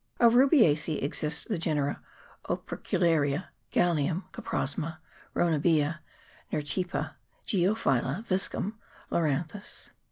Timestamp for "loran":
9.11-9.47